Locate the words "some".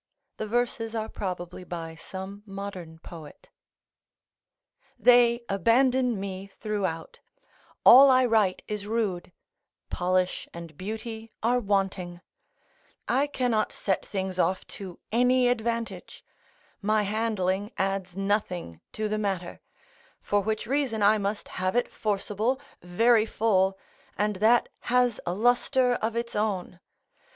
1.93-2.41